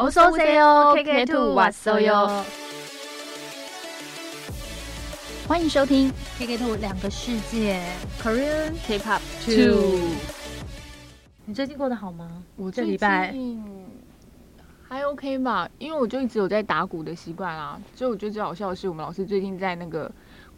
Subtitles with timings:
[0.00, 2.45] 어서오세요 KK Two 왔어요。
[5.45, 7.81] 欢迎收听 KK Two 两个世界
[8.23, 9.99] Korean K-pop Two。
[11.43, 12.41] 你最近过得好吗？
[12.55, 13.35] 我这礼拜
[14.87, 20.09] 还 OK 吧，因为我就一直有在打鼓的习惯啊，所以我觉得最好笑的是，我们老师最近在那个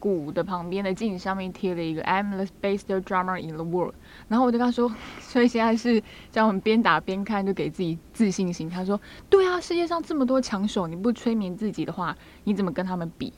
[0.03, 3.93] 鼓的旁边的镜子上面贴了一个 I'm the best drummer in the world，
[4.27, 8.69] 然后我就跟他说， 所以现在是叫我们边打边看，就给自己自信心。
[8.69, 13.31] 他说，对啊，世界上这么多强手，你不催眠自己的话，你怎么跟他们比？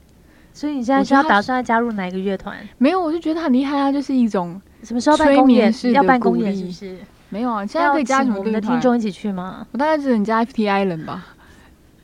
[0.54, 2.58] 所以你现在是要打算加入哪一个乐团？
[2.80, 5.72] 没有，我就觉得很厉害啊，就是一种什么时候办公演？
[5.94, 6.98] 要办公演是不是？
[7.30, 9.68] 没有啊，现在可以加什么我们的听众一起去吗？
[9.72, 11.28] 我大概只能加 FTI 人吧，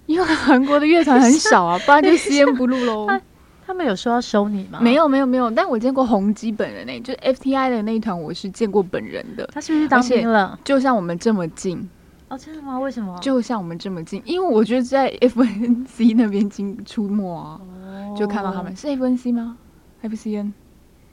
[0.05, 3.07] 因为韩国的乐团很少啊， 不然就 C N 不录喽。
[3.71, 4.79] 他们有说要收你吗？
[4.81, 5.49] 没有，没有，没有。
[5.49, 9.49] 但我见过宏基本人呢，就是 FTI 的那一团，我是见过本人的。
[9.53, 10.59] 他是不是当兵了？
[10.61, 11.89] 就像我们这么近
[12.27, 12.77] 哦，真的吗？
[12.77, 13.17] 为什么？
[13.21, 17.61] 就像我们这么近，因为我觉得在 FNC 那边经出没啊，
[18.13, 19.57] 就看到他们是 FNC 吗
[20.03, 20.51] ？FCN。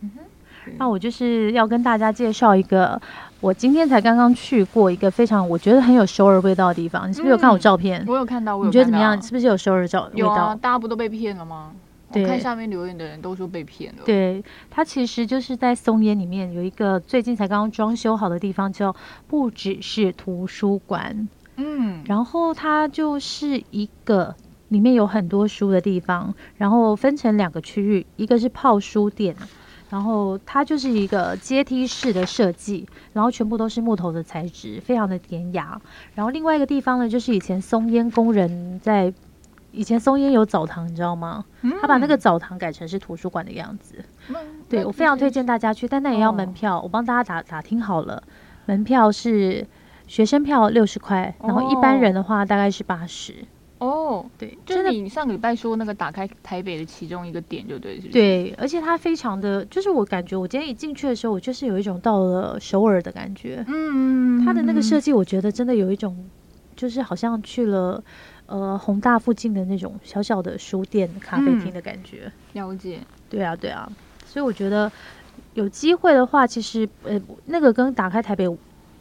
[0.01, 0.73] 嗯哼。
[0.77, 3.01] 那我就是要跟大家介绍一个，
[3.41, 7.09] 我今天才刚刚去过一个非常我觉得很有首尔味道的地方。
[7.09, 8.05] 你是不是有看我照片？
[8.09, 9.23] 我有看到，你觉得怎么样？
[9.23, 10.27] 是不是有首尔照味道？
[10.27, 11.71] 有啊，大家不都被骗了吗？
[12.11, 14.03] 我看下面留言的人都说被骗了。
[14.05, 18.95] 对，它其实就是在松烟里面有一个最近才刚刚装修好的地方，叫
[19.27, 21.29] 不只是图书馆。
[21.57, 24.35] 嗯，然后它就是一个
[24.69, 29.37] 里面有很多书的地方，然后分成两个区域，一个是泡书店。
[29.91, 35.81] 然后它就是一个阶梯式的设计，然后全部都是木头的材质，非常的典雅。
[36.15, 39.11] 然后另外一个地方呢，就是以前松烟工人在
[39.71, 41.45] 以前松烟有澡堂，你知道吗？
[41.81, 43.97] 他把那个澡堂改成是图书馆的样子。
[44.69, 46.81] 对我非常推荐大家去，但那也要门票。
[46.81, 48.23] 我帮大家打打听好了，
[48.67, 49.67] 门票是
[50.07, 53.35] 学生票六十块，然后一般人的话大概是八十。
[53.79, 63.65] 哦，对，就是你上个礼拜说那个打开台北的其中一个点，就对，是对，而且它非常的，就是我感觉我今天一进去的时候，我就是有一种到了首尔的感觉。
[63.69, 66.29] 嗯，它的那个设计，我觉得真的有一种，
[66.75, 68.03] 就是好像去了
[68.49, 72.31] 呃宏大附近的那种小小的书店、咖啡厅的感觉。
[72.55, 72.99] 了解，
[73.31, 73.89] 对啊，对啊，
[74.27, 74.91] 所以我觉得
[75.55, 78.49] 有机会的话，其实呃那个跟打开台北。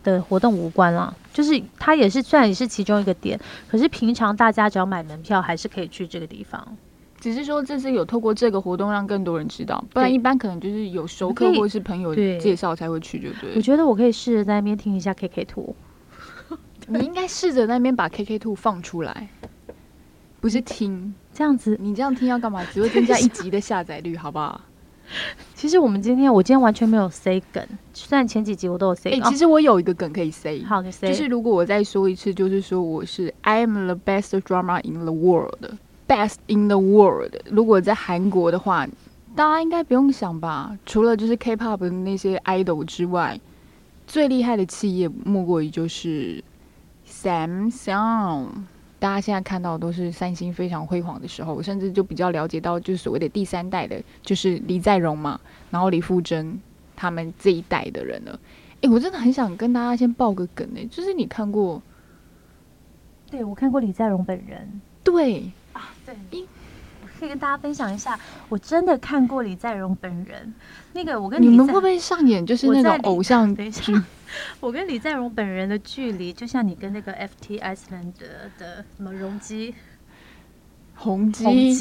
[0.03, 3.37] 的活动无关啦，就是它也是虽然也是其中一个点，
[3.67, 6.65] 可是平常大家只要买门票，还是可以去这个地方。
[7.19, 13.53] 只是说这次有透过这个活动让更多人知道，不然一般可能就是有熟客或者是朋友介绍才会去，就对。
[13.55, 15.75] 我觉得我可以试着在那边听一下 KK Two，
[16.99, 19.27] 你应该试着那边把 KK Two 放出来，
[20.39, 22.63] 不是听这样子，你这样听要干嘛？
[22.71, 24.61] 只会增加一集的下载率，好不好？
[25.55, 29.13] 其实我们今天，我今天完全没有 say 梗，虽然前几集我都有 say。
[29.13, 30.61] 哎，其实我有一个梗可以 say。
[30.63, 31.09] 好，你 say。
[31.09, 37.33] 就是如果我再说一次，就是说我是 I am the best drama in the world，best in the world。
[37.49, 38.85] 如果在韩国的话，
[39.33, 40.77] 大家应该不用想吧？
[40.85, 43.39] 除了就是 K-pop 的那些 idol 之外，
[44.05, 46.43] 最厉害的企业莫过于就是
[47.23, 48.47] Samsung。
[48.99, 55.39] 大家现在看到都是三星非常辉煌的时候，甚至就比较了解到就是所谓的第三代的，就是李在镕嘛，
[55.69, 56.59] 然后李富真
[56.95, 58.39] 他们这一代的人了。
[58.81, 61.81] 哎，我真的很想跟大家先报个梗哎，就是你看过？
[63.29, 64.81] 对，我看过李在镕本人。
[65.03, 66.45] 对啊，对。
[67.17, 68.19] 可以跟大家分享一下，
[68.49, 70.53] 我真的看过李在镕本人。
[70.93, 73.93] 那个，我跟你们会不会上演就是那种偶像 剧？
[74.59, 78.13] 我跟李在镕本人的距离，就像你跟那个 FT Iceland
[78.57, 79.73] 的什么容积、
[80.95, 81.73] 宏基，你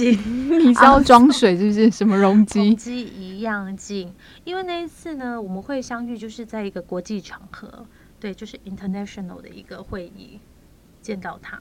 [0.75, 1.91] 是要装水是不是？
[1.91, 2.61] 什么 容积？
[2.61, 4.13] 宏基一样近。
[4.45, 7.87] 因为那一次呢，我们会相遇，就是在一个国际场合，
[8.21, 10.39] 对，就是 international 的一个会议，
[11.01, 11.61] 见到他。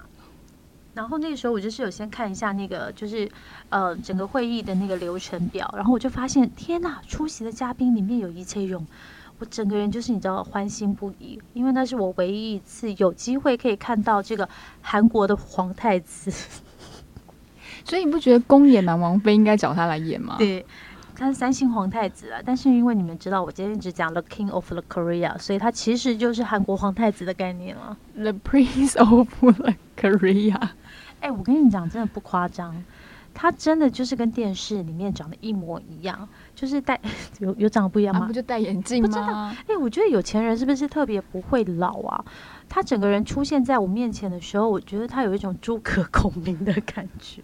[0.95, 3.29] 然后那个时候我就是有先看一下那个就是
[3.69, 8.83] 呃整个会议的那个流程表，然后我就发现天呐，出席的嘉宾里面有一切勇，
[9.38, 14.47] 我整个人就是你知道欢欣不已，因为那是我唯一一次有机会可以看到这个
[14.81, 16.31] 韩国的皇太子，
[17.84, 20.37] 所以你不觉得公演男王妃应该找他来演吗？
[20.40, 20.66] 对，
[21.14, 30.70] 他是三星皇太子啊，但是因为你们知道我今天只讲 The King of the Korea，所以他其实就是韩国皇太子的概念了，The Prince of the Korea。
[31.25, 32.75] 哎，我跟你讲，真的不夸张，
[33.33, 37.01] 他真的就是跟电视里面长得一模一样，就是戴
[37.39, 38.27] 有有长得不一样吗？
[38.27, 39.57] 不就戴眼镜吗？
[39.67, 42.23] 哎，我觉得有钱人是不是特别不会老啊？
[42.69, 47.41] 他整个人出现在我面前的时候，我觉得他有一种诸葛孔明的感觉。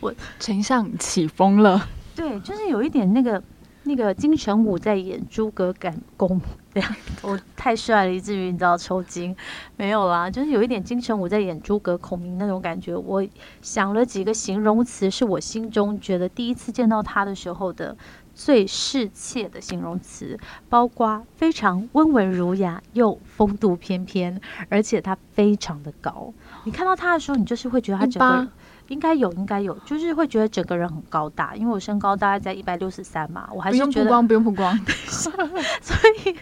[0.00, 1.86] 我丞相起风了，
[2.16, 3.42] 对，就是有一点那个。
[3.88, 6.38] 那个金城武在演诸葛赶工，
[6.74, 9.34] 对呀，我太帅了，以至于你知道抽筋。
[9.76, 12.94] 没有啦，就是有一点金城武在演诸葛孔明那种感觉。
[12.94, 13.26] 我
[13.62, 17.96] 想了几个形容词，是我心中觉得第一次见到他的时候的
[18.34, 20.38] 最适切的形容词，
[20.68, 24.38] 包括非常温文儒雅又风度翩翩，
[24.68, 26.32] 而且他非常的高。
[26.64, 28.48] 你看到他的时候，你就是会觉得他整个。
[28.88, 34.78] 应该有，应该有，就是会觉得整个人很高大，因为我身高大概在一百六十三嘛，我还是觉得不用曝光，不用曝光，
[35.80, 36.34] 所以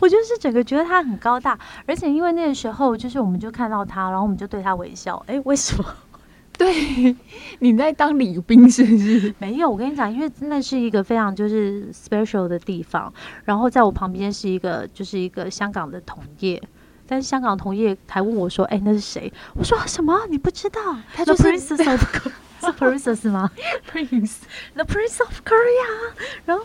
[0.00, 5.84] 我就是整个觉得他很高大，而且因为那个时候就是我们就看到他，然后我们就对他微笑，哎，为什么？
[6.58, 7.16] 对，
[7.60, 9.34] 你在当礼宾是不是？
[9.38, 13.12] 没有，我跟你讲，因为那是一个非常就是 special 的地方，
[13.44, 16.62] 然后在我旁边是一个就是一个香港的同业。
[17.06, 20.26] 但是香港同业还问我说：“哎，那是谁？”我说：“什么？
[20.30, 20.80] 你不知道？
[21.14, 22.00] 他就是 Princess of
[22.62, 23.50] 是 Princess 吗
[23.90, 26.12] ？Prince，The Prince of Korea。
[26.46, 26.64] 然后，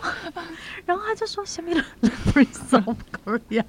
[0.86, 3.64] 然后他就说：‘什么 The Prince of Korea。’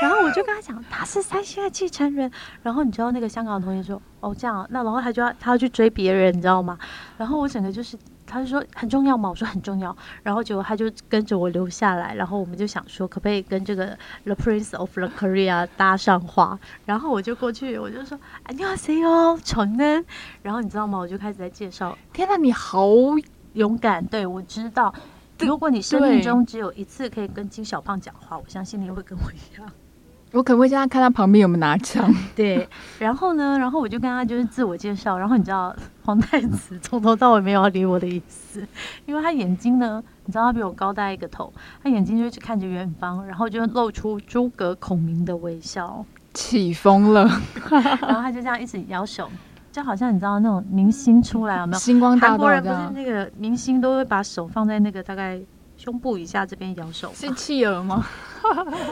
[0.00, 2.30] 然后我就跟他讲，他是三星的继承人。
[2.62, 6.78] 然后你知道那个香港同学说：‘哦，这样。’那然后他就要他要去追别人，你知道吗？
[7.18, 7.98] 然后我整个就是。”
[8.28, 9.30] 他就说很重要吗？
[9.30, 9.96] 我说很重要。
[10.22, 16.58] 然后结果他就跟着我留下来，然后我们就想说可不可以跟这个 The Prince of the Korea 搭上话。
[16.84, 20.04] 然后我就过去，我就说哎，你好，C 哦，宠恩。
[20.42, 20.98] 然后你知道吗？
[20.98, 21.96] 我就开始在介绍。
[22.12, 22.86] 天哪，你好
[23.54, 24.04] 勇敢！
[24.04, 24.94] 对我知道，
[25.38, 29.72] 如果你生命中只有一次可以跟金小胖讲话，我相信你会跟我一样。
[30.32, 32.12] 我可能会现在看他旁边有没有拿枪。
[32.36, 38.66] 对，然后呢，然后我就跟他就是自我介绍，然后你知道皇太子从头到尾没有要理我的意思，
[39.06, 41.52] 因为他眼睛呢，你知道他比我高大一个头，
[41.82, 46.04] 他眼睛就一直看着远方，然后就露出诸葛孔明的微笑，
[46.34, 47.24] 起风了，
[48.02, 49.30] 然后他就这样一直摇手，
[49.72, 51.78] 就好像你知道那种明星出来有没有？
[51.78, 55.40] 星光大道，韩国人不是那个明星都会把手放在那个大概。
[55.88, 58.06] 胸部以下这边摇手是企鹅吗？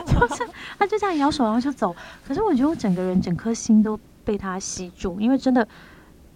[0.07, 0.47] 就是
[0.79, 1.95] 他就这样摇手，然后就走。
[2.27, 5.67] 可是我觉得我整个人整颗心都被他吸住，因为真的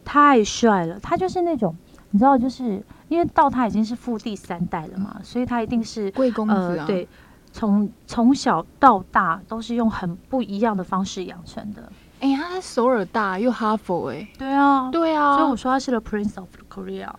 [0.05, 0.99] 太帅了。
[0.99, 1.75] 他就是那种
[2.11, 6.85] 你知道，就是因为到他已经是富第三代了嘛，所以他一定是贵公子啊。
[6.85, 7.07] 对，
[7.51, 11.91] 从从小到大都是用很不一样的方式养成的。
[12.19, 15.37] 哎呀，他首尔大又哈佛哎，对啊，对啊。
[15.37, 17.09] 所以我说他是 the prince of Korea。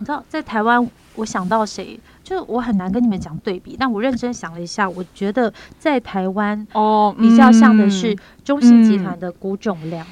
[0.00, 1.98] 你知道在台湾，我想到谁？
[2.28, 8.14] 就我很难跟你们讲对比，但我认真想了一下，我觉得在台湾哦比较像的是
[8.44, 10.06] 中信集团的辜仲亮。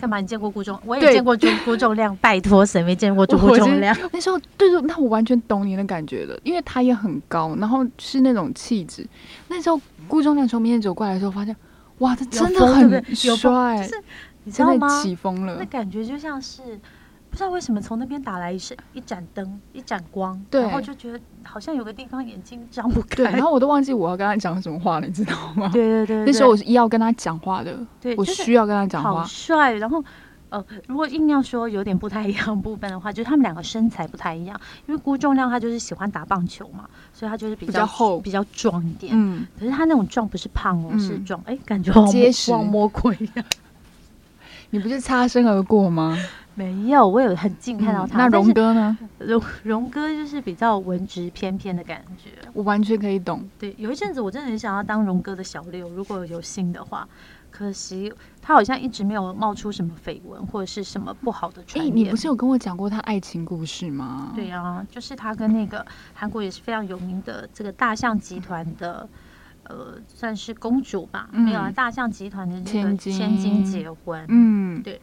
[0.00, 0.18] 干嘛？
[0.18, 0.78] 你见过辜仲？
[0.86, 2.16] 我也见过辜辜仲亮。
[2.22, 3.94] 拜托，谁没见过辜仲亮？
[4.12, 9.06] 那时候，对对，那我完全懂你的感觉了，因为他也很高，然后是那种气质。
[9.48, 9.78] 那时候
[10.08, 11.54] 辜仲亮从面前走过来的时候，发现
[11.98, 14.02] 哇，他真的很帅，就是
[14.44, 15.02] 你知道吗？
[15.02, 16.80] 起风了，那感觉就像是。
[17.36, 25.68] 不知道为什么从那边打来一闪一盏灯一盏光，然后就觉得好像有个地方眼睛张不开，然后我都忘记我要跟他讲什么话了，你知道吗？
[25.74, 29.20] 对对对，那时候我是要跟他讲话的，对，我需要跟他讲话。
[29.20, 29.74] 好帅！
[29.74, 30.02] 然后
[30.48, 39.12] 呃，如果硬要说有点不太一样部分的话，就是他们两个身材不太一样，因为郭仲亮他就是喜欢打棒球嘛，所以他就是比较厚、比较壮一点。
[39.14, 43.44] 嗯，可是他那种壮不是胖哦，是壮，哎，感觉好结实， 魔鬼呀！
[44.76, 46.14] 你不是擦身而过吗？
[46.54, 48.18] 没有，我有很近看到他。
[48.18, 48.98] 那荣哥呢？
[49.18, 53.48] 荣荣哥就是比较文质翩翩的感觉，我完全可以懂。
[53.58, 57.08] 对，有一阵子我真的很想要当荣哥的小六，如果有幸的话。
[57.48, 58.12] 可惜
[58.42, 61.96] 他好像一直没有冒出什么绯闻或者是什么不好的传言。
[61.96, 64.30] 你不是有跟我讲过他爱情故事吗？
[64.34, 69.08] 对啊，就是他跟那个韩国也是非常有名的这个大象集团的，
[69.68, 71.28] 呃，算是公主吧？
[71.32, 74.24] 没有啊，大象集团的那个千金结婚。
[74.28, 75.00] 嗯，对。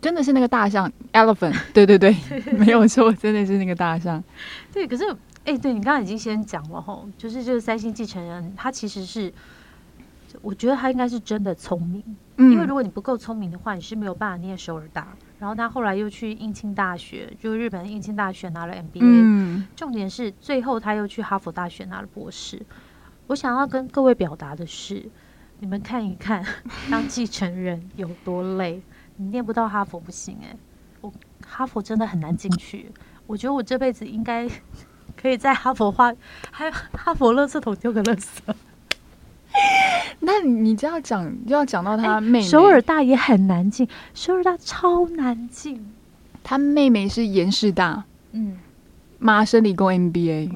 [0.00, 2.14] 真的是那个大象，elephant，对 对对，
[2.58, 4.22] 没有错，真的是那个大象。
[4.70, 5.04] 对，可是，
[5.46, 9.32] 哎，对你刚刚已经先讲了吼，就是这个三星继承人，他其实是，
[10.42, 12.04] 我觉得他应该是真的聪明，
[12.36, 15.08] 因为如果你不够聪明的话，你是没有办法念首尔大。
[15.38, 19.00] 然后他后来又去应庆大学，就日本应庆大学拿了 MBA。
[19.00, 19.66] 嗯。
[19.74, 22.60] 重点是最后他又去哈佛大学拿了博士。
[23.26, 25.04] 我想要跟各位表达的是，
[25.60, 26.44] 你们看一看，
[26.90, 28.82] 当继承人有多累。
[29.16, 30.56] 你念不到哈佛不行哎，
[31.00, 31.12] 我
[31.46, 32.90] 哈佛真的很难进去。
[33.26, 34.48] 我觉得我这辈子应该
[35.16, 36.12] 可以在哈佛花，
[36.50, 38.28] 还有哈佛垃圾桶丢个垃圾。
[40.20, 42.42] 那你这样讲，就要讲到他妹妹。
[42.42, 45.94] 首尔大也很难进，首尔大超难进。
[46.42, 48.58] 他妹妹是延世大，嗯，
[49.18, 50.50] 麻省理工 MBA。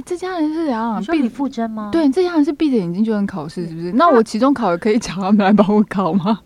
[0.00, 0.98] 哎，这家人是怎样？
[0.98, 1.90] 你说李富真吗？
[1.92, 3.92] 对，这家人是闭着眼睛就能考试，是不是？
[3.92, 6.40] 那我期中考可以找他们来帮我考吗？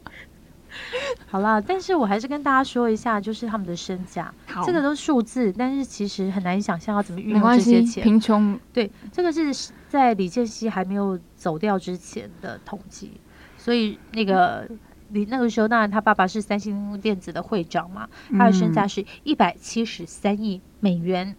[1.30, 4.34] 好啦，但是我还是跟大家说一下，就是他们的身价，
[4.66, 8.02] 这个都是数字，但是其实很难想象要怎么运用这些钱。
[8.02, 9.54] 贫穷，对，这个是
[9.88, 13.12] 在李健熙还没有走掉之前的统计，
[13.56, 14.68] 所以那个
[15.10, 21.36] 李那个时候，当然他爸爸是三星电子的会长嘛，他的身价是一百七十三亿美元，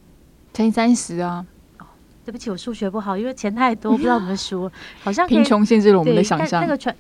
[0.54, 1.46] 乘以三十啊。
[2.25, 4.70] 对不起，我数学不好，因为钱太多， 不知道怎么数。
[5.03, 6.60] 好像贫穷限制了我们的想象。
[6.60, 6.94] 那个传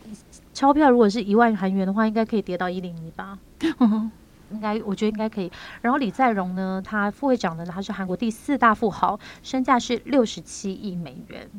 [0.53, 3.37] 钞票如果是一万韩元的话，应该可以跌到一零一吧？
[4.51, 5.51] 应该，我觉得应该可以。
[5.81, 11.49] 然后李在镕呢，他副会长呢，他是韩国第四大富豪，身价是六十七亿美元。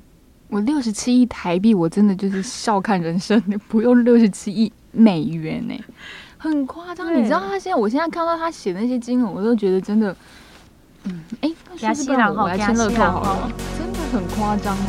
[0.49, 5.75] 我六十七亿台币，我真的就是笑看人生，不用六十七亿美元呢，
[6.38, 7.12] 很夸张。
[7.12, 10.16] 你知道他现在，我现在看到他写的那些金额，我都觉得真的。
[11.09, 13.49] 嗯，哎，加西朗好，加西朗好，
[13.79, 14.81] 真的很夸张哎。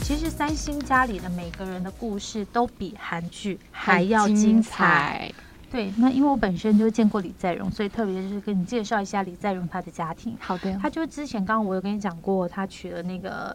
[0.00, 5.30] 其实三星家里的每个人的故事都比韩剧还要精彩。
[5.70, 10.34] 对，那因为我本身就见过李在镕，所以特别是跟你介绍一下李在镕他的家庭。
[10.40, 13.54] 好的，他就之前刚刚我有跟你讲过，他娶了那个。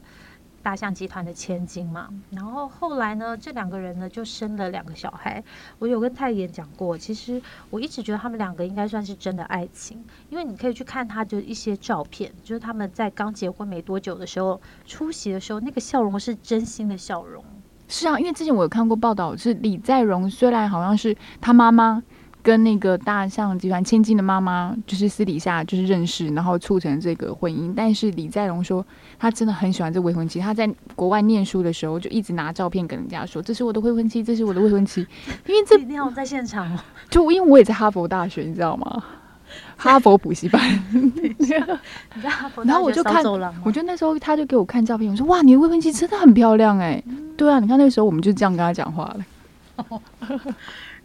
[0.64, 5.44] 大象集团的千金嘛，然后后来呢，这两个人呢就生了两个小孩。
[5.78, 17.44] 我有跟太妍讲过，其实我一直觉得他们两个应该算是真的爱情，因为你可以去看他的一些照片，就是他们在刚结婚没多久的时候出席的时候，那个笑容是真心的笑容。
[17.90, 22.02] 是啊，因为之前我有看过报道，是李在镕虽然好像是他妈妈。
[22.44, 27.74] 跟那个大象集团千金的妈妈，就是私底下就是认识，然后促成这个婚姻。
[27.74, 28.86] 但是李在镕说，
[29.18, 30.42] 他真的很喜欢这未婚妻。
[30.42, 35.08] 他在国外念书的时候，就一直拿照片跟人家说：“这是我的未婚妻，这是我的未婚妻。”
[35.48, 36.80] 因为这一定要在现场哦。
[37.10, 39.04] 就因为我也在哈佛大学，你知道吗？
[39.78, 40.62] 哈佛补习班。
[42.64, 43.24] 然后我就看，
[43.64, 47.02] 我觉得那时候他就给我看照片，我说：“哇，你的未婚妻真的很漂亮哎。”
[47.38, 49.26] 对啊，你看那个时候我们就这样跟他讲话了。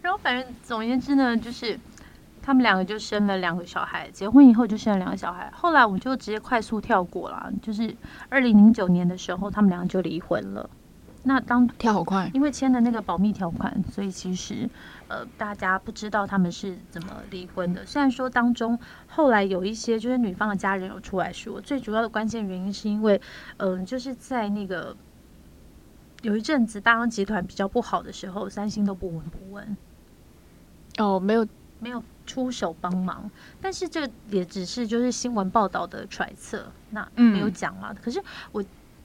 [0.09, 1.79] 然后反正总而言之呢，就是
[2.41, 5.51] 他们两个就生了两个小孩，结婚以后就生了两个小孩。
[5.53, 7.95] 后来我就直接快速跳过了，就是
[8.27, 10.67] 二零零九年的时候，他们两个就离婚了。
[11.21, 14.67] 那当跳好快，因为签的那个保密条款，所以其实
[15.09, 17.85] 呃大家不知道他们是怎么离婚的。
[17.85, 23.21] 虽然说当中后来有一些就是女方的家人有出来说，最主要的关键原因是因为
[23.57, 24.97] 嗯就是在那个
[26.23, 29.77] 有一阵子大洋集团比较不好的时候，三星都不闻不问。
[30.99, 31.47] 哦，没有
[31.79, 33.29] 没有出手帮忙，
[33.59, 37.93] 但是这也只是就是新闻报道的揣测，那没有讲嘛。
[37.93, 38.61] 可是我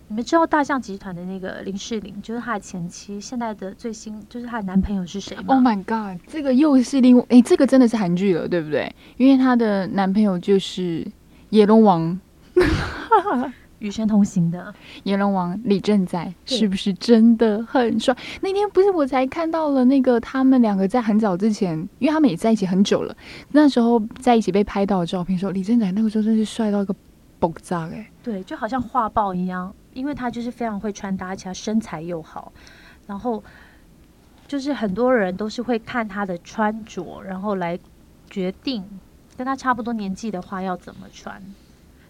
[0.08, 8.94] 你们知道大象集团的那个林世玲，就是她的前妻，现在的最新就是她的男朋友是谁吗？Oh my god，这个又是另外哎，这个真的是韩剧了，对不对？
[9.16, 11.06] 因为她的男朋友就是
[11.48, 12.20] 野龙王。
[13.84, 18.16] 与神同行的阎龙王李正宰是不是真的很帅？
[18.40, 23.14] 那天不是我才看到了那个他们两个在很早之前，因为他们也在一起很久了。
[23.52, 26.94] 那时候在一起被拍到的照片，说李正宰那个时候真是帅到一个
[27.38, 28.10] 爆炸哎！
[28.22, 32.50] 对，就好像画报一样，因为他就是非常会穿搭，而且他身材又好。
[33.06, 33.44] 然后
[34.48, 37.78] 就是很多人都是会看他的穿着，然后来
[38.30, 38.82] 决定
[39.36, 41.42] 跟他差不多年纪的话要怎么穿。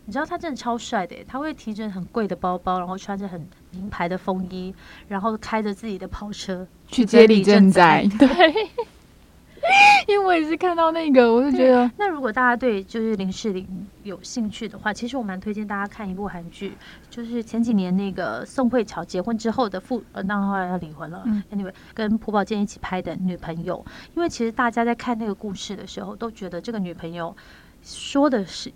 [0.07, 4.75] 你知道他真的超帅的，他会提着很贵的包包，然后穿着很名牌的风衣，
[5.09, 8.07] 然后开着自己的跑车去接李正宰。
[8.19, 8.29] 对，
[10.07, 11.91] 因为我也是看到那个，我就觉得。
[11.97, 13.67] 那如果大家对就是林世玲
[14.03, 16.77] 有兴趣的话，其实我蛮推荐大家看一部韩剧，
[17.09, 21.25] 就是前几年那个宋慧乔结婚之后的父，呃，那后来要离婚了。
[21.51, 23.83] Anyway，跟朴宝剑一起拍的女朋友，
[24.15, 27.35] 因为其实大家在看那个故事的时候，都觉得这个女朋友
[27.83, 28.71] 说的是。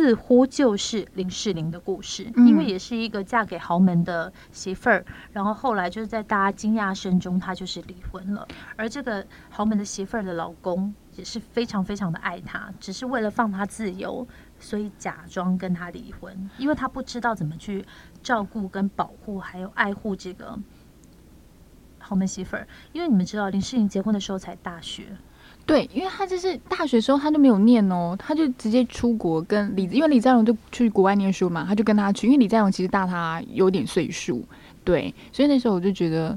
[0.00, 8.48] 似乎就是林世玲的故事，因为也是一个嫁给豪门的媳妇儿，然后后来就是在大家惊讶声中，她就是离婚了。
[8.76, 14.26] 而这个豪门的媳妇儿的老公也是非常非常的爱她，只是为了放她自由，
[14.58, 17.84] 所以假装跟她离婚，因为他不知道怎么去
[18.22, 20.58] 照顾、跟保护还有爱护这个
[21.98, 22.66] 豪门媳妇儿。
[22.92, 25.08] 因为你们知道，林世玲结婚的时候才大学。
[25.70, 34.44] 对，因为他就是大学时候他都没有念哦，他就直接出国跟李，因为李在镕就去国外念书嘛，他就跟他去，因为李在镕其实大他有点岁数，
[34.82, 36.36] 对，所以那时候我就觉得，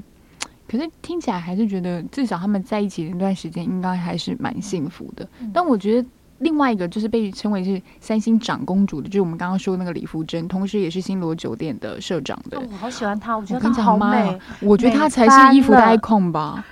[0.68, 5.26] 可是听起来还是觉得至少他们在一起那段时间应该还是蛮幸福的。
[5.52, 12.60] 但我觉得另外一个就是被称为是三星长公主的，就是我们刚刚说那个李福珍，同时也是新罗酒店的社长的。
[12.60, 16.64] 我好喜欢她，我觉得她好美，我觉得她才是衣服的 icon 吧。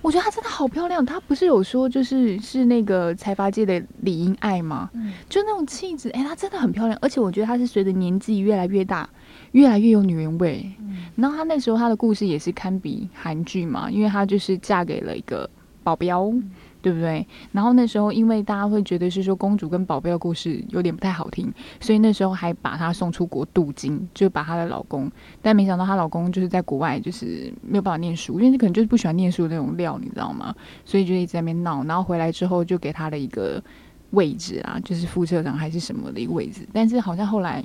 [0.00, 1.04] 我觉得她真的好漂亮。
[1.04, 4.88] 她不是有说就是是那个财阀界的李英爱吗？
[4.94, 6.98] 嗯，就那种气质，哎，她真的很漂亮。
[7.02, 9.08] 而且我觉得她是随着年纪越来越大，
[9.52, 10.64] 越来越有女人味。
[10.80, 15.48] 嗯，然后她那时候她的故事也是堪比韩剧嘛，因为她就是嫁给了一个
[15.82, 16.32] 保镖。
[16.80, 17.26] 对不对？
[17.52, 25.10] 然后那时候，因为大家会觉得是说公主跟保镖的故事有点不太好听，所以那时候还把她送出国镀金，就把她的老公。
[25.42, 30.54] 但没想到她老公就是在国外，就是没有办法念书，因为可能就是不喜欢念书的那种料，你知道吗？
[30.84, 31.82] 所以就一直在那边闹。
[31.84, 33.62] 然后回来之后，就给她了一个
[34.10, 36.66] 位置啊，就是副社长还是什么的一个位置。
[36.72, 37.64] 但是好像后来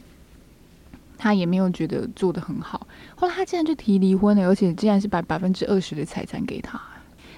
[1.17, 2.87] 他也没有觉得做的很好。
[3.15, 6.81] 后来他竟然就提离婚了，而且竟然是把百分之二十的财产给他。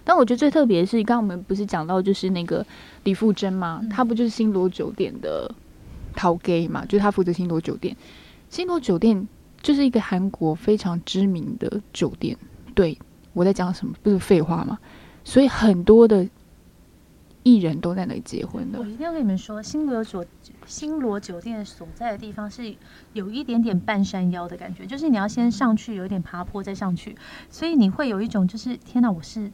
[0.06, 2.66] 但我觉得最特别的是，刚刚我们不是讲到就是那个
[3.04, 3.82] 李富珍吗？
[3.90, 5.54] 他不就是星罗酒店的
[6.16, 6.86] 陶 gay 嘛？
[6.86, 7.98] 就是他负责星罗酒店。
[8.50, 9.28] 星罗酒店
[9.62, 12.38] 就是一个韩国非常知名的酒店。
[12.76, 12.98] 对
[13.34, 13.96] 我在讲什么？
[14.04, 14.78] 不是废话吗？
[15.24, 16.30] 所以很多的
[17.42, 18.80] 艺人都在那里结婚的。
[18.80, 20.24] 我一定要跟你们说，星罗酒
[20.68, 22.76] 星罗酒店所在的地方是
[23.14, 27.16] 有一点点半山腰的感觉，就是你要先上去，有一点爬坡再上去，
[27.50, 29.52] 所以你会有一种就是天哪，我是。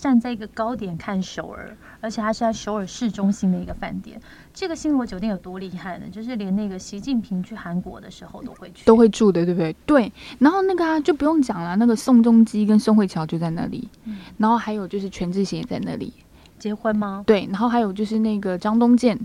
[0.00, 4.20] 站在一个高点看首尔，而且它是在首尔市中心的一个饭店。
[4.54, 6.06] 这个星罗酒店有多厉害呢？
[6.10, 9.76] 就是连那个习近平去韩国的时候都会去，都会住的，对不对？
[9.84, 10.12] 对。
[10.38, 13.88] 然后那个啊，就不用讲了，那个宋仲基跟宋慧乔就在那里。
[14.38, 16.12] 然后还有就是全智贤也在那里
[16.58, 17.22] 结婚吗？
[17.26, 17.46] 对。
[17.50, 19.18] 然后还有就是那个张东健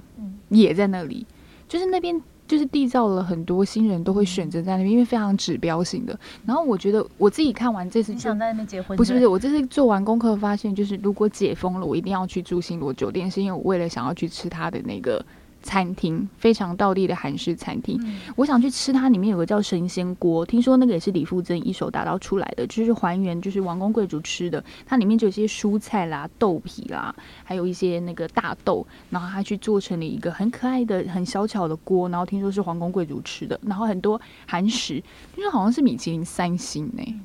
[0.50, 1.25] 也在那里，
[1.67, 2.22] 就是那边。
[2.48, 6.18] 就是缔造了很多新人都会选择在那边，因为非常指标性的。
[6.46, 8.98] 然后我觉得我自己看完这次，你想在那边结婚？
[8.98, 15.25] 不是不是，我这次做完功课发现，就是如果解封了，我一定要去住星罗酒店，是因为我为了想要去吃他的那个。
[15.65, 18.00] 餐厅非常道地的韩式餐厅，
[18.36, 19.10] 我想去吃它。
[19.15, 24.63] 里面有个叫神仙锅，听说那个也是李富珍一手打造出来的，就是还原就是王公贵族吃的。
[24.86, 32.10] 它里面就有些蔬菜啦、豆皮啦，还有一些那个大豆，然后它去做成了一个很可爱的、很小巧的锅。
[32.10, 35.01] 然后听说是皇宫贵族吃的，然后很多韩食，
[35.34, 37.22] 听说好像是米其林三星呢。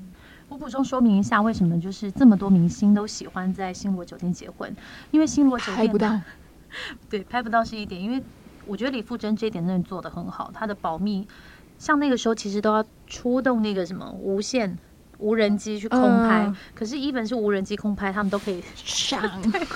[0.48, 4.74] 我补充说明一下，为什么就是这么多明星都喜欢在星罗酒店结婚？
[5.10, 6.20] 因为星罗酒店拍不到。
[7.08, 8.22] 对，拍不到是一点，因为
[8.66, 11.26] 我觉得李富珍这一点真的做的很好，他的保密，
[11.78, 14.78] 像那个时候其实都要出动那个什么无线
[15.18, 19.20] 无人机去空拍，可是一本是无人机空拍，他们都可以 上，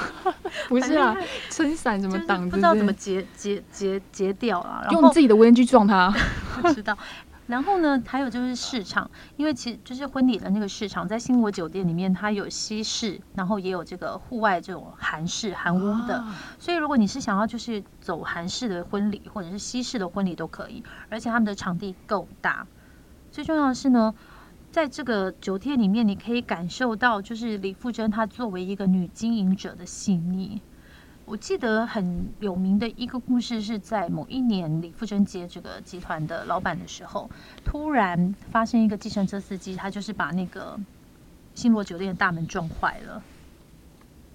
[0.69, 1.17] 不是啊，
[1.51, 2.49] 撑伞怎么挡？
[2.49, 6.15] 不知道怎么截截截截掉了，用自己的无人机撞他，
[6.63, 6.97] 不知道。
[7.47, 16.25] 然后呢，还有就是市场，因为其实就是婚礼的那个市场，在新国酒店里面，它有西式，然后也有这个户外这种韩式韩屋的。
[16.59, 22.67] 所以如果你是想要就是走韩式的婚礼，或者是西式的婚礼都可以，而且他们的场地够大。
[23.31, 24.15] 最重要的是呢，
[24.71, 30.63] 在这个酒店里面，你可以感受到就是李富珍她作为一个女经营者的细腻。
[31.27, 37.31] 我记得很有名的一个故事，是在某一年李富珍接这个集团的老板的时候，
[37.65, 40.79] 突然发生一个计程车司机，他就是把那个
[41.55, 43.23] 星罗酒店的大门撞坏了。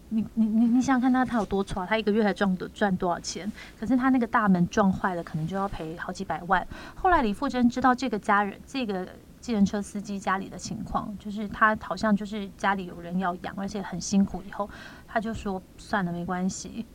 [0.09, 3.49] 你你你你想想看，他他有多差，他一个月才赚多赚多少钱？
[3.79, 6.67] 可是他那个大门撞坏了，可能就要赔好几百万。
[6.95, 9.07] 后来李富珍知道这个家人这个
[9.39, 14.67] 计程车司机家里的情况，就是他好像就是家里有人要养，而且很辛苦，以后。
[15.11, 16.85] 他就说：“算了，没关系，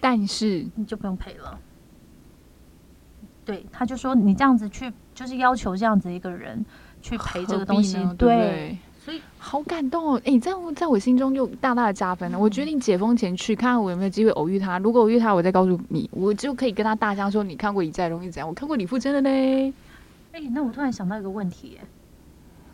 [0.00, 1.58] 但是你就不用赔了。”
[3.44, 6.64] 对，他就说：“你这样子去，就是要求这样子一个人
[7.02, 10.22] 去赔这个东西，对，所以好感动哦！
[10.24, 12.38] 哎，在我在我心中就大大的加分了。
[12.38, 14.78] 我决定解封前去看看我有没有机会偶遇他。
[14.78, 18.48] 如果偶遇他，我再告诉你，我就可以跟他大家说：你看过《以再容易怎样？
[18.48, 19.74] 我看过李富真的嘞。
[20.30, 21.78] 哎，那我突然想到一个问题，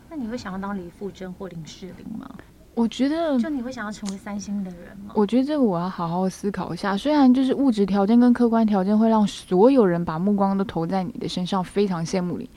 [0.09, 2.29] 那你会想要当李富真或林世玲吗？”
[2.75, 5.11] 我觉得，就你会想要成为三星的人吗？
[5.13, 6.95] 我觉得这个我要好好思考一下。
[6.95, 12.49] 虽然就是物质条件跟客观条件会让所有人把目光都投在你的身上，非常羡慕你，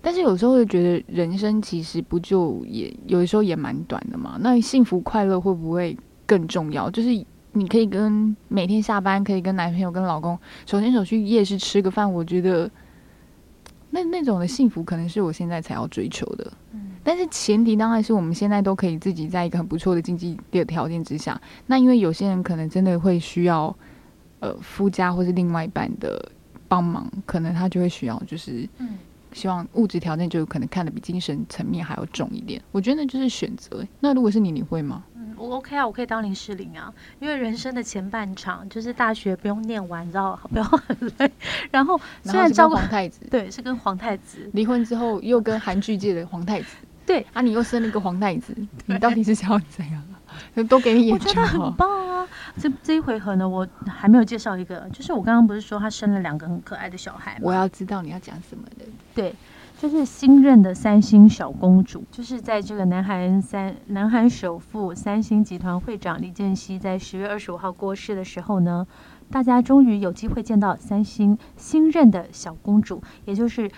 [0.00, 4.36] 但是有时候会觉得人生其实不就也有的时候也蛮短的嘛。
[4.38, 6.88] 那幸福快乐会不会更重要？
[6.88, 7.08] 就是
[7.52, 12.70] 你可以跟每天下班可以跟男朋友、跟老公手牵手去夜市吃个饭，我觉得
[13.90, 16.52] 那那种的幸福可能是我现在才要追求的。
[17.04, 21.38] 但是前提当然是我们现在都可以自己在一个很不错的经济的条件之下。
[21.66, 23.76] 那因为有些人可能真的会需要，
[24.40, 26.32] 呃，夫家或是另外一半的
[26.66, 28.68] 帮忙，可能他就会需要，就是，
[29.32, 32.62] 希望物质条件就可能看得比精神层面还要重一点。
[32.72, 33.84] 我觉得就是选择。
[34.00, 35.04] 那如果是你，你会吗？
[35.16, 41.30] 嗯，我 OK 啊，我可以当林诗玲啊，因为人生的前半场就是大学不用念完，你知道不要很累。
[41.72, 46.76] 然后虽然照顾皇太子，对，是跟皇太子离婚之后，又跟韩剧界的皇太子。
[47.06, 48.54] 对啊，你又生了一个皇太子，
[48.86, 50.02] 你到底是想要怎样？
[50.68, 51.14] 都给你演。
[51.14, 52.26] 我觉得很棒啊！
[52.58, 57.40] 这这一回合呢，我还没有介绍一个，就是我刚刚不是说他生了两个很可爱的小孩吗？
[57.42, 58.84] 我要知道你要讲什么的。
[59.14, 59.34] 对。
[59.76, 68.86] 就是新任的三星小公主，就是在这个南韩三南韩首富三星集团会长李健熙在十月二十五号过世的时候呢，
[69.30, 73.70] 大家终于有机会见到三星新任的小公主，也就是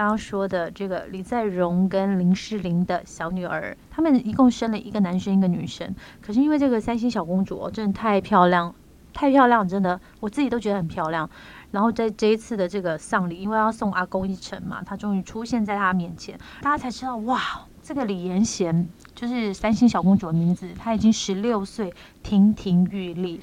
[0.00, 3.76] 刚刚说的这个李在镕跟林诗玲的小女儿。
[3.90, 8.74] 他们一共生了一个男生一个女生，可是因为这个三星小公主哦，真的太漂亮，
[9.12, 11.28] 太漂亮，真的我自己都觉得很漂亮。
[11.72, 17.38] 然后在这一次的这个丧礼，因为要送阿公一程嘛，她终于出现在他面前，大家才知道哇，
[17.82, 23.38] 这个李延贤就是三星小公主的名字，她已经十六岁，亭亭玉立，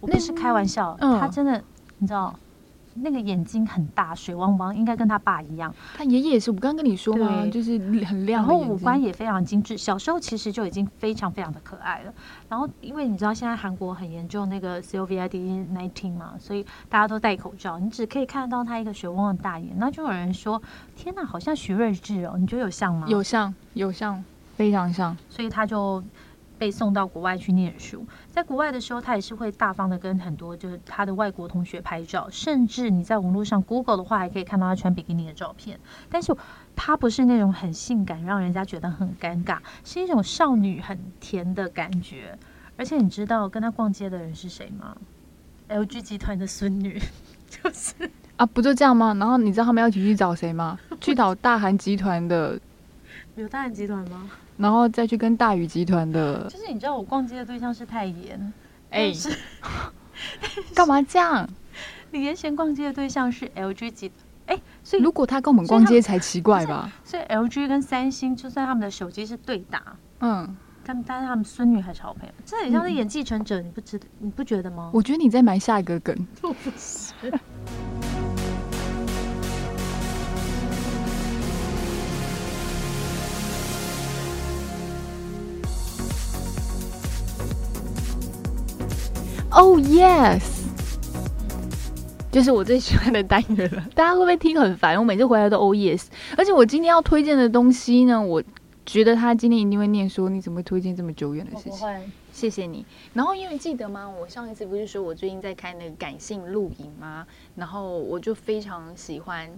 [0.00, 1.64] 我不是开玩笑，她真的，
[1.96, 2.38] 你知道。
[3.02, 5.74] 那个眼睛很大，水汪汪，应该跟他爸一样。
[5.96, 8.42] 他爷爷也是，我刚刚跟你说嘛，就是很亮。
[8.42, 12.12] 然后五官也非常精致，小时候其实就已经非常非常的可爱了。
[12.48, 19.72] 然后因为你知道现在韩国很严重那个 COVID nineteen 嘛，所以大家都戴口罩，你只可以看到他一个水汪汪的大眼。
[19.76, 20.60] 那就有人说
[20.96, 23.06] ：“天哪，好像徐睿智哦！”你觉得有像吗？
[23.08, 24.24] 有像，有像，
[24.56, 25.16] 非常像。
[25.28, 26.02] 所以他就。
[26.58, 35.78] 被送到国外去念书，在国外的时候，他也是会大方的跟很多就是他的外国同学拍照，甚至你在网络上 Google 的话，还可以看到他穿比基尼的照片。
[36.10, 36.34] 但是，
[36.74, 42.38] 他不是那种很性感，让人家觉得很尴尬，是一种少女很甜的感觉。
[42.76, 44.96] 而且，你知道跟他逛街的人是谁吗
[45.68, 47.00] ？LG 集团的孙女，
[47.50, 47.94] 就是
[48.36, 49.14] 啊，不就这样吗？
[49.14, 50.78] 然后你知道他们要一起去找谁吗？
[51.00, 52.58] 去找大韩集团的，
[53.34, 54.30] 有大韩集团吗？
[54.56, 58.52] 然后再去跟大宇集团的，就是你知道我逛街的对象是泰妍，
[58.90, 59.12] 哎，
[60.74, 61.48] 干嘛这样？
[62.12, 64.10] 李延贤逛街的对象是 LG 集，
[64.46, 66.90] 哎，所以如果他跟我们逛街才奇怪吧？
[67.04, 69.82] 所以 LG 跟三星就算他们的手机是对打，
[70.20, 74.90] 嗯，但但是他们孙女还是好朋友，这很像是演继承者，你不知你不觉得吗？
[74.94, 76.16] 我觉得你在埋下一个梗。
[89.58, 90.42] Oh yes，
[92.30, 93.82] 就是我最喜欢的单元了。
[93.96, 94.98] 大家会不会听很烦？
[94.98, 98.42] 我每次回来都 Oh yes，而且我今天要推荐的东西呢，我
[98.84, 101.88] 觉得他今天一定会念说你怎么会推荐这么久远的事情？
[102.32, 102.84] 谢谢你。
[103.14, 104.06] 然后因为记得吗？
[104.06, 107.26] 我上一次不是说我最近在看那个感性录影吗？
[107.54, 109.48] 然后我就非常喜欢，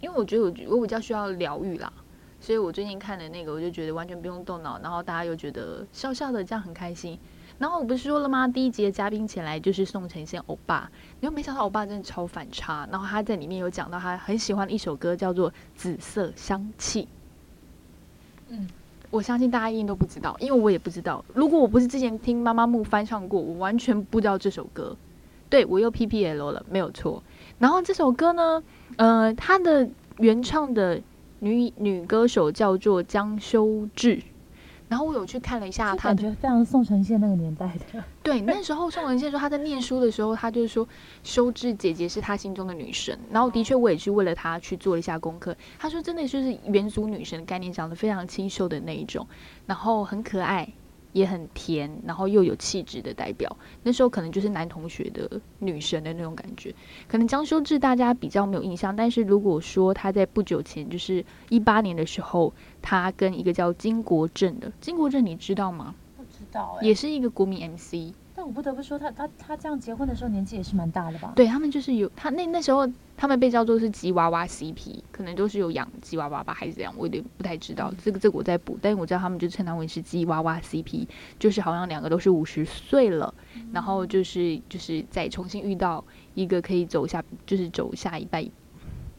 [0.00, 1.92] 因为我觉得我我比较需要疗愈啦，
[2.40, 7.18] 所以我最近看的那个我就觉得完全不用动脑，然后大家又觉得笑笑的这样很开心。
[7.58, 8.46] 然后我不是说了吗？
[8.46, 10.88] 第一集的嘉宾前来就是宋承宪欧巴，
[11.20, 12.88] 然后没想到欧巴真的超反差。
[12.90, 17.02] 然后他在里面有讲到他很喜欢的一首歌，叫做《紫色香气》。
[18.50, 18.68] 嗯，
[19.10, 21.24] 我相信大家一定都不知道，因为我也不知道。
[21.34, 24.96] 如果我不是之前听妈妈木翻唱过，我完全不知道这首歌。
[25.50, 27.22] 对我又 P P L 了，没有错。
[27.58, 28.62] 然后这首歌呢，
[28.96, 31.00] 呃，他的原唱的
[31.40, 34.22] 女女歌手叫做江修智。
[34.88, 38.02] 然后我有去看了一下，他感觉非常宋承宪那个年代的。
[38.22, 40.86] 对，那时候宋承宪说他在念书的时候，他就是说
[41.22, 43.18] 修智姐姐是他心中的女神。
[43.30, 45.56] 然后的确我也是为了他去做了一下功课。
[45.78, 49.26] 他说真的就是元祖女神的概念，长得非常清秀的那一种，
[49.66, 50.68] 然后很可爱。
[51.18, 53.54] 也很甜，然后又有气质的代表。
[53.82, 56.74] 那时候可能就是男同学的女神的那种感觉。
[57.06, 65.94] 可能江修志大家比较没有印象，但是如果说他在不久前，就是一八年的时候，他跟一个叫金国正的金国正，你知道吗？
[66.16, 68.14] 不知道，也是一个国民 MC。
[68.48, 71.34] 但我不得不说，他他他这样结婚的时候年纪也是蛮大的吧？
[71.36, 76.94] 对他们就是有他那那时候他们被叫做是吉娃娃 CP，可能都是有养吉娃娃吧，还是怎样？
[76.96, 77.92] 我有点不太知道。
[78.02, 81.06] 这个这个我在补，但是我知道他们就称他为是吉娃娃 CP，
[81.38, 83.34] 就是好像两个都是五十岁了，
[83.72, 86.02] 然后就是就是再重新遇到
[86.34, 88.48] 一个可以走下，就是走下一代，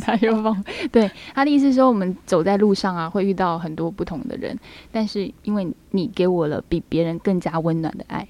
[0.00, 0.64] 他又放。
[0.90, 4.58] 对，他的意思说，我们走在路上啊，会遇到很多不同的人，
[4.90, 8.26] 但是因为你给我了比别人更加温暖的爱。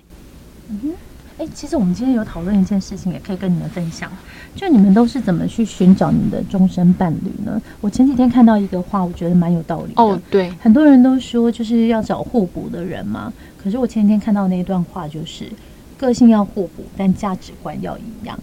[0.68, 0.92] 嗯哼，
[1.39, 4.11] 哎，其实我们今天有讨论一件事情，也可以跟你们分享，
[4.55, 7.61] 就你们都是怎么去寻找你们的终身伴侣呢？
[7.79, 10.03] 我前几天看到一个话，我觉得蛮有道理的。
[10.03, 13.31] 哦，对，很多人都说就是要找互补的人嘛。
[13.57, 15.49] 可是我前几天看到那一段话，就是
[15.97, 18.37] 个性要互补，但价值观要一样。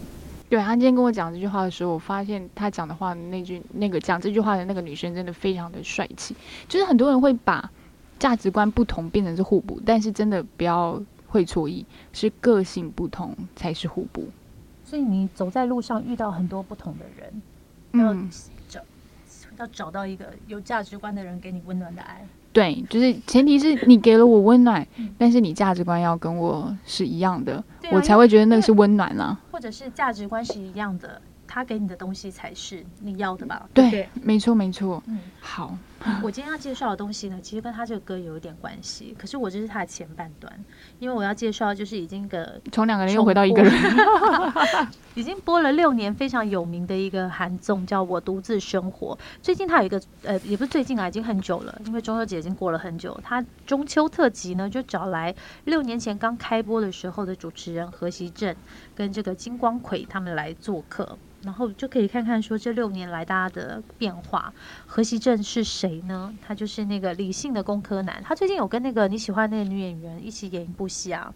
[0.48, 6.34] 对他今天跟我讲这句话的时候，我发现他讲的话那句那个讲这句话的那个女生真的非常的帅气。
[6.66, 7.70] 就是很多人会把
[8.18, 10.98] 价值观不同变成是互补，但是真的不要
[11.36, 14.26] 会错意，是个性不同才是互补。
[14.82, 17.42] 所以你走在路上遇到很多不同的人，
[18.02, 18.14] 要
[18.66, 18.80] 找
[19.58, 22.26] 要找到一个有价值观的人给你温暖的爱。
[22.54, 24.86] 对，就是前提是你给了我温暖，
[25.18, 29.38] 但是你价值观要跟我是一样的，我才会觉得那个是温暖了。
[29.52, 31.20] 或者是价值观是一样的，
[31.56, 33.66] 他给你的东西才是你要的吧？
[33.72, 35.02] 对，没错没错。
[35.06, 35.74] 嗯，好。
[36.22, 39.16] 我今天要介绍的东西呢，其实跟他这个歌有一点关系。
[39.18, 40.52] 可是我这是他的前半段，
[40.98, 43.72] 因为我要介绍就是已经个从两个人又回到一个人，
[45.16, 49.18] 已经播了六年非常有名的一个韩综，叫我独自生活。
[49.40, 53.18] 最近他有一个呃，也不是最近啊，已经很久了，因为中秋节已经过了很久。
[53.24, 58.54] 他中秋特辑呢，就找来六年前刚开播的时候的主持人何习正
[58.94, 61.16] 跟这个金光奎他们来做客。
[61.46, 64.52] 然后就可以看看说这六年来大家的变化。
[64.84, 66.34] 何习正是谁呢？
[66.44, 68.20] 他就是那个理性的工科男。
[68.24, 71.32] 他最近有跟那个你喜欢那个女演员一起演一部戏啊。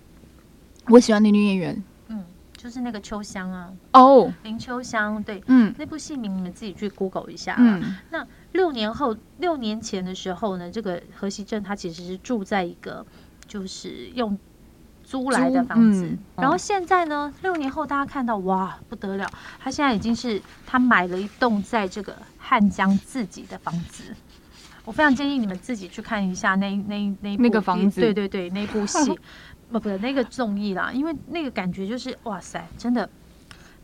[0.89, 2.25] 我喜欢那女演员，嗯，
[2.57, 3.73] 就是那个秋香啊。
[3.93, 7.55] 哦，林秋香，对，嗯，那部戏名你们自己去 Google 一下。
[7.57, 13.07] 嗯，那六年后，六年前的时候呢，这个何习正他其实是住在一个
[13.47, 14.37] 就是用。
[15.11, 17.35] 租来的房子，然后现在呢？
[17.43, 19.29] 六年后，大家看到哇，不得了！
[19.59, 24.15] 他现在已经是他买了一栋在这个汉江自己的房子。
[24.85, 29.19] 我非常建议你们自己去看一下那那那那个房子，对对对，那部戏，
[29.73, 33.11] 不不，那个综艺啦，因为那个感觉就是哇塞，真的，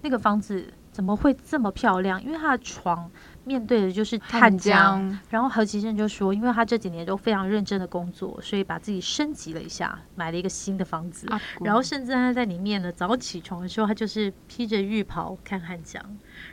[0.02, 2.22] 那个房子怎么会这么漂亮？
[2.22, 3.10] 因为它的床。
[3.46, 11.28] 面对的就是汉江，然后何其正就说，因为他这几年都非常认真的工作，所以把自己升级了一下，买了一个新的房子，
[11.60, 16.02] 然后甚至他在里面呢，早起床的时候，他就是披着浴袍看汉江。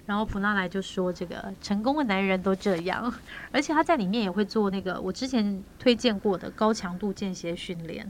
[0.05, 3.11] 然后普纳莱就说，这个成功的男人都这样，
[3.51, 8.09] 而且他在里面也会做那个我之前推荐过的高强度间歇训练。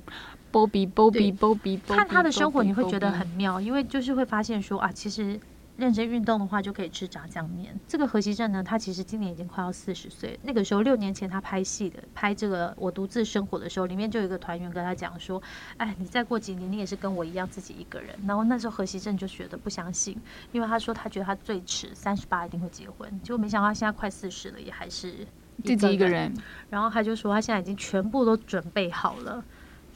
[0.52, 5.39] 波比波比波比，看他的生活你会觉得很妙，因为就是会发现说啊，其实。
[5.75, 7.75] 认真运动的话，就可以吃炸酱面。
[7.88, 10.39] 这个何其正呢，他其实今年已经快要四十岁。
[10.43, 15.41] 那个时候六年前他拍戏的，拍这个《我独自生活》的时候，里面就有一个团员跟他讲说
[15.77, 20.15] ：“哎，你再过几年，你也是跟我一样自己一个人。”然后那时候何其正就觉得不相信，
[20.51, 25.25] 因为他说他觉得他最迟三十八一定会结婚，结果没想到他现在快四十了，也还是
[25.63, 26.31] 自己一个人。
[26.69, 29.43] 然后他就说他现在已经全部都准备好了。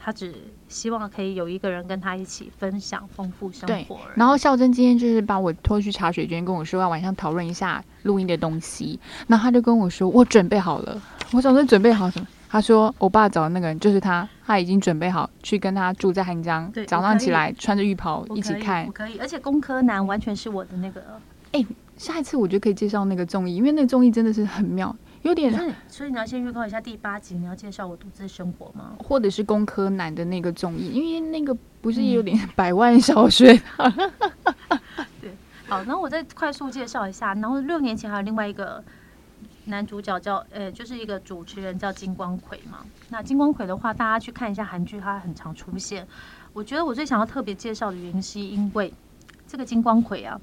[0.07, 0.33] 他只
[0.69, 3.99] 希望可以有一个人跟他一起分享丰富生活。
[4.15, 8.97] 然后孝珍今天就是把我拖去茶水间，跟我说要晚上讨论一下录音的东西。
[9.27, 11.01] 然后他就跟我说：“我准备好了。”
[11.35, 12.27] 我想说准备好什么？
[12.47, 16.71] 他说：“我爸找的那个人就是他，他已经准备好去跟他住在汉江。
[16.87, 18.89] 早上起来穿着浴袍一起看。
[18.93, 21.03] 可以，而且工科男完全是我的那个。
[21.51, 21.65] 哎，
[21.97, 24.95] 下一次我就可以介绍那个综艺，因为那个综艺真的是很妙。
[25.23, 25.51] 有点，
[25.87, 28.95] 所以你要先预告一下第八集，你要介绍我独自生活吗？
[28.99, 33.53] 或者是工科男的那个综艺，因为那个不是有点百万小学？
[35.19, 35.31] 对，
[35.67, 37.33] 好，然后我再快速介绍一下。
[37.33, 38.83] 然后六年前还有另外一个
[39.65, 42.85] 男主角叫呃，就是一个主持人叫金光奎嘛。
[43.09, 46.07] 那金光奎的话，大家去看一下韩剧，他很常出现。
[46.53, 48.93] 我觉得我最想要特别介绍的原因，是因为
[49.47, 50.39] 这个金光奎啊。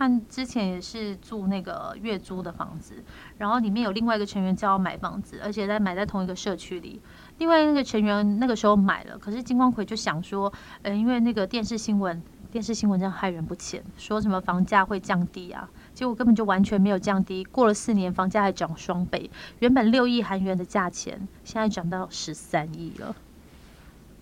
[0.00, 3.04] 他之前也是住那个月租的房子，
[3.36, 7.02] 然后里面有另外一个成员叫买房子，而且在买在同一个社区里。
[7.36, 17.44] 另外那个成员那个时候买了，可是金光奎就想说，呃，因为那个电视新闻，电视新闻真的害人不浅，说什么房价会降低啊，结果根本就完全没有降低。
[17.44, 23.14] 过了四年，房价还涨双倍，原本六亿韩元的价钱，现在涨到十三亿了。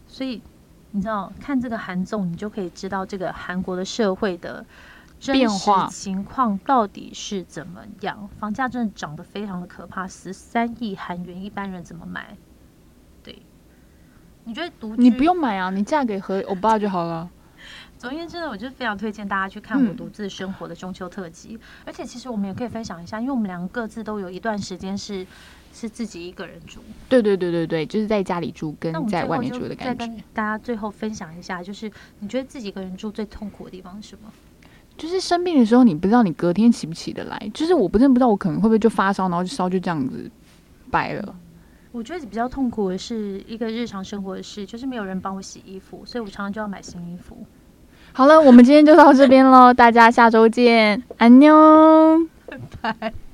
[0.08, 0.42] 所以
[0.90, 4.66] 你知道，看这个韩综，你就可以知道这个韩国的社会的。
[5.26, 8.28] 变化情况到底是怎么样？
[8.38, 12.36] 房价真的涨得非常的可怕，十三亿韩元，一般人怎么买？
[13.22, 13.42] 对，
[14.44, 17.28] 你觉得独你不用买啊，你嫁给和欧巴就好了。
[17.98, 21.58] 总而言之呢，我就非常推荐大家去看《我独自生活》的中秋特辑。
[21.84, 25.26] 而且其实我们也可以分享一下，因为我们两个各自都有一段时间是
[25.74, 26.80] 是自己一个人住。
[27.08, 30.06] 对对对对对，就是在家里住跟在外面住的感觉。
[30.06, 34.32] 跟大家最后分享一下，就是你觉得自己一个人住最痛苦的地方是什么？
[34.98, 37.50] 就是生病的时候，你不知道你隔天起不起得来。
[37.54, 40.30] 就是我不真不知道我可能会不会就发烧，然后就烧就这样子
[40.90, 41.34] 掰了。
[41.92, 47.38] 我觉得比较痛苦的是一个日常生活的事，就是没有人帮我洗衣服，所以我常常就要买新衣服。
[48.12, 51.54] 好了，我们今天就到这边喽，大家下周见，安妞，
[52.46, 52.58] 拜
[53.00, 53.27] 拜。